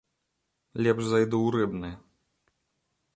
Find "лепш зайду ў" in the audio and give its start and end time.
0.87-1.53